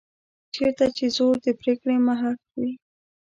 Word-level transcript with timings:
چېرته 0.55 0.85
چې 0.97 1.05
زور 1.15 1.35
د 1.45 1.47
پرېکړې 1.59 1.95
محک 2.07 2.39
وي. 2.59 2.71